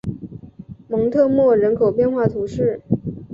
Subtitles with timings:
[0.89, 2.81] 蒙特莫人口变化图示